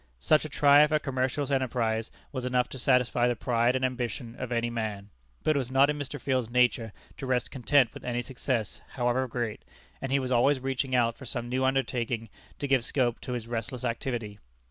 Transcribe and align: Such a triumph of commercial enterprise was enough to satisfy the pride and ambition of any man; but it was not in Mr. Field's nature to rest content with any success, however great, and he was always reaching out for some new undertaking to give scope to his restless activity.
Such 0.19 0.45
a 0.45 0.49
triumph 0.49 0.91
of 0.91 1.03
commercial 1.03 1.53
enterprise 1.53 2.09
was 2.31 2.43
enough 2.43 2.67
to 2.69 2.79
satisfy 2.79 3.27
the 3.27 3.35
pride 3.35 3.75
and 3.75 3.85
ambition 3.85 4.35
of 4.39 4.51
any 4.51 4.71
man; 4.71 5.11
but 5.43 5.55
it 5.55 5.59
was 5.59 5.69
not 5.69 5.91
in 5.91 5.99
Mr. 5.99 6.19
Field's 6.19 6.49
nature 6.49 6.91
to 7.17 7.27
rest 7.27 7.51
content 7.51 7.93
with 7.93 8.03
any 8.03 8.23
success, 8.23 8.81
however 8.93 9.27
great, 9.27 9.61
and 10.01 10.11
he 10.11 10.17
was 10.17 10.31
always 10.31 10.59
reaching 10.59 10.95
out 10.95 11.15
for 11.15 11.25
some 11.27 11.49
new 11.49 11.63
undertaking 11.63 12.29
to 12.57 12.65
give 12.67 12.83
scope 12.83 13.21
to 13.21 13.33
his 13.33 13.47
restless 13.47 13.83
activity. 13.85 14.39